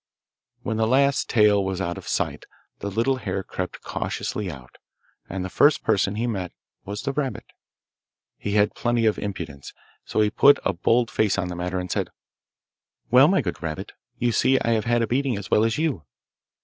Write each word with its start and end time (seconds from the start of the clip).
When 0.63 0.77
the 0.77 0.87
last 0.87 1.29
tail 1.29 1.63
was 1.63 1.79
out 1.79 1.95
of 1.95 2.07
sight 2.07 2.45
the 2.79 2.89
little 2.89 3.17
hare 3.17 3.43
crept 3.43 3.83
cautiously 3.83 4.49
out, 4.49 4.79
and 5.29 5.45
the 5.45 5.47
first 5.47 5.83
person 5.83 6.15
he 6.15 6.25
met 6.25 6.53
was 6.85 7.03
the 7.03 7.13
rabbit. 7.13 7.45
He 8.39 8.53
had 8.53 8.73
plenty 8.73 9.05
of 9.05 9.19
impudence, 9.19 9.73
so 10.03 10.21
he 10.21 10.31
put 10.31 10.57
a 10.65 10.73
bold 10.73 11.11
face 11.11 11.37
on 11.37 11.49
the 11.49 11.55
matter, 11.55 11.77
and 11.79 11.91
said, 11.91 12.09
'Well, 13.11 13.27
my 13.27 13.41
good 13.41 13.61
rabbit, 13.61 13.91
you 14.17 14.31
see 14.31 14.59
I 14.61 14.69
have 14.71 14.85
had 14.85 15.03
a 15.03 15.07
beating 15.07 15.37
as 15.37 15.51
well 15.51 15.63
as 15.63 15.77
you. 15.77 16.03